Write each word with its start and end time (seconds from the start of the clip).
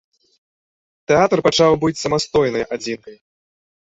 Тэатр 1.09 1.39
пачаў 1.47 1.71
быць 1.83 1.99
самастойнай 2.05 2.65
адзінкай. 2.79 3.15